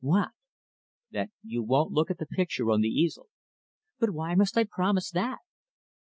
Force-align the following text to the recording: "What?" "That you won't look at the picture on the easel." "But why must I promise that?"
"What?" 0.03 0.29
"That 1.11 1.29
you 1.43 1.61
won't 1.61 1.91
look 1.91 2.09
at 2.09 2.17
the 2.17 2.25
picture 2.25 2.71
on 2.71 2.81
the 2.81 2.87
easel." 2.87 3.29
"But 3.99 4.09
why 4.09 4.33
must 4.33 4.57
I 4.57 4.63
promise 4.63 5.11
that?" 5.11 5.37